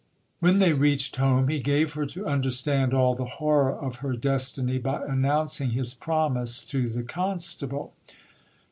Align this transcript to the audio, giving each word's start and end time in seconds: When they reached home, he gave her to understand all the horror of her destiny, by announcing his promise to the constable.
When 0.39 0.57
they 0.57 0.73
reached 0.73 1.17
home, 1.17 1.47
he 1.47 1.59
gave 1.59 1.93
her 1.93 2.07
to 2.07 2.25
understand 2.25 2.91
all 2.91 3.13
the 3.13 3.25
horror 3.37 3.71
of 3.79 3.97
her 3.97 4.13
destiny, 4.13 4.79
by 4.79 5.05
announcing 5.05 5.69
his 5.73 5.93
promise 5.93 6.61
to 6.63 6.89
the 6.89 7.03
constable. 7.03 7.93